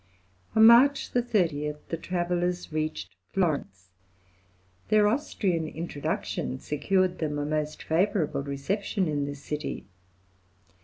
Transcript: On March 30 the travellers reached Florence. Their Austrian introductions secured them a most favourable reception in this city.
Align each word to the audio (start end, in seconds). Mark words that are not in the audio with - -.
On 0.55 0.65
March 0.65 1.09
30 1.09 1.75
the 1.89 1.95
travellers 1.95 2.73
reached 2.73 3.15
Florence. 3.33 3.91
Their 4.87 5.07
Austrian 5.07 5.67
introductions 5.67 6.65
secured 6.65 7.19
them 7.19 7.37
a 7.37 7.45
most 7.45 7.83
favourable 7.83 8.41
reception 8.41 9.07
in 9.07 9.25
this 9.25 9.43
city. 9.43 9.85